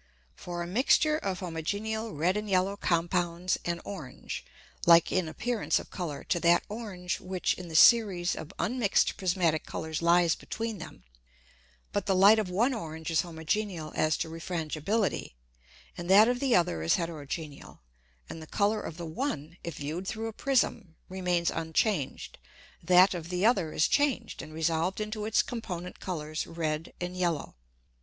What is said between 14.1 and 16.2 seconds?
to Refrangibility, and